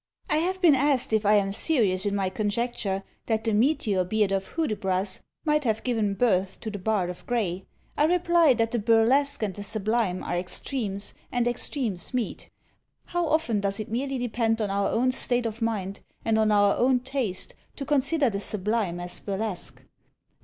I 0.31 0.37
have 0.37 0.59
been 0.63 0.73
asked 0.73 1.13
if 1.13 1.27
I 1.27 1.35
am 1.35 1.53
serious 1.53 2.07
in 2.07 2.15
my 2.15 2.31
conjecture 2.31 3.03
that 3.27 3.43
"the 3.43 3.53
meteor 3.53 4.03
beard" 4.03 4.31
of 4.31 4.53
Hudibras 4.55 5.21
might 5.45 5.63
have 5.63 5.83
given 5.83 6.15
birth 6.15 6.59
to 6.61 6.71
the 6.71 6.79
"Bard" 6.79 7.11
of 7.11 7.23
Gray? 7.27 7.67
I 7.95 8.05
reply, 8.05 8.55
that 8.55 8.71
the 8.71 8.79
burlesque 8.79 9.43
and 9.43 9.53
the 9.53 9.61
sublime 9.61 10.23
are 10.23 10.35
extremes, 10.35 11.13
and 11.31 11.47
extremes 11.47 12.15
meet. 12.15 12.49
How 13.05 13.27
often 13.27 13.59
does 13.59 13.79
it 13.79 13.91
merely 13.91 14.17
depend 14.17 14.59
on 14.59 14.71
our 14.71 14.89
own 14.89 15.11
state 15.11 15.45
of 15.45 15.61
mind, 15.61 15.99
and 16.25 16.39
on 16.39 16.51
our 16.51 16.75
own 16.77 17.01
taste, 17.01 17.53
to 17.75 17.85
consider 17.85 18.31
the 18.31 18.39
sublime 18.39 18.99
as 18.99 19.19
burlesque! 19.19 19.83